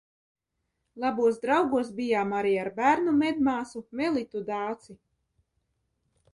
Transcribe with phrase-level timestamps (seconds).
[1.03, 4.99] Labos draugos bijām arī ar bērnu medmāsu Melitu Dāci.